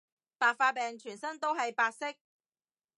[0.39, 2.15] 白化病全身都係白色